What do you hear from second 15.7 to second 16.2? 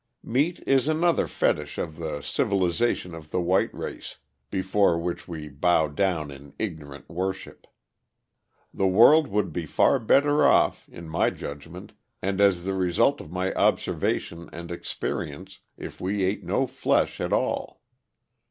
if